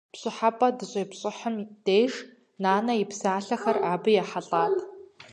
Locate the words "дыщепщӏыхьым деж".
0.77-2.13